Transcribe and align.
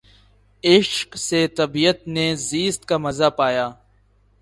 عشق 0.63 1.17
سے 1.17 1.47
طبیعت 1.47 2.07
نے 2.07 2.35
زیست 2.35 2.85
کا 2.85 2.97
مزا 2.97 3.29
پایا 3.29 3.69